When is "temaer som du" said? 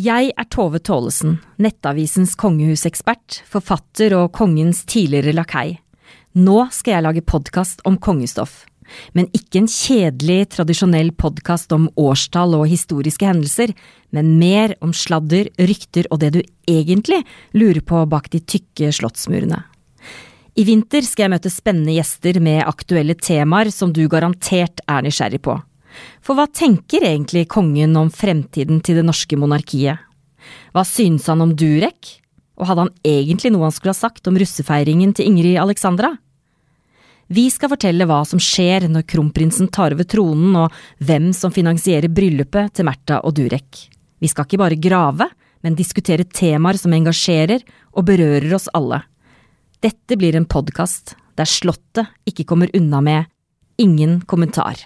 23.20-24.06